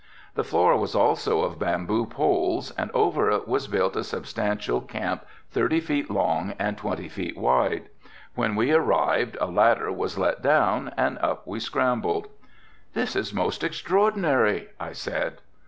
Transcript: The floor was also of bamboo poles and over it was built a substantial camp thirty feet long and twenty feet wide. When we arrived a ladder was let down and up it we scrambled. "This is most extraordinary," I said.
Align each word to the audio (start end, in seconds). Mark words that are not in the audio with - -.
The 0.33 0.43
floor 0.43 0.75
was 0.79 0.95
also 0.95 1.43
of 1.43 1.59
bamboo 1.59 2.07
poles 2.07 2.71
and 2.75 2.89
over 2.89 3.29
it 3.29 3.47
was 3.47 3.67
built 3.67 3.95
a 3.95 4.03
substantial 4.03 4.81
camp 4.81 5.23
thirty 5.51 5.79
feet 5.79 6.09
long 6.09 6.55
and 6.57 6.75
twenty 6.75 7.07
feet 7.07 7.37
wide. 7.37 7.83
When 8.33 8.55
we 8.55 8.71
arrived 8.71 9.37
a 9.39 9.45
ladder 9.45 9.91
was 9.91 10.17
let 10.17 10.41
down 10.41 10.91
and 10.97 11.19
up 11.19 11.41
it 11.45 11.49
we 11.49 11.59
scrambled. 11.59 12.29
"This 12.95 13.15
is 13.15 13.31
most 13.31 13.63
extraordinary," 13.63 14.69
I 14.79 14.93
said. 14.93 15.39